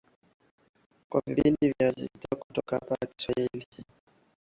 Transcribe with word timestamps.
kwa 1.09 1.21
vipindi 1.25 1.57
vijavyo 1.79 2.07
kutoka 2.39 2.75
hapa 2.75 2.95
idhaa 2.95 3.41
ya 3.41 3.47
kiswahili 3.47 3.65